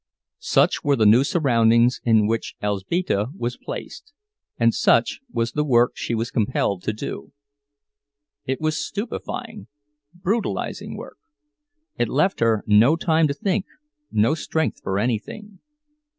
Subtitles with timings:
[0.39, 4.13] Such were the new surroundings in which Elzbieta was placed,
[4.57, 7.33] and such was the work she was compelled to do.
[8.47, 9.67] It was stupefying,
[10.15, 11.19] brutalizing work;
[11.99, 13.67] it left her no time to think,
[14.11, 15.59] no strength for anything.